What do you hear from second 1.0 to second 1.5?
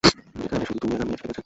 আমি আছি, ঠিক আছে?